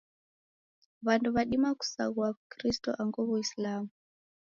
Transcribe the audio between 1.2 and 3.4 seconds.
w'adima kusaghua w'ukristo angu